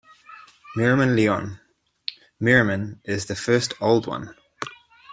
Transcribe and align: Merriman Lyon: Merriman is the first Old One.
Merriman 0.75 1.15
Lyon: 1.15 1.59
Merriman 2.39 2.99
is 3.03 3.27
the 3.27 3.35
first 3.35 3.75
Old 3.79 4.07
One. 4.07 4.35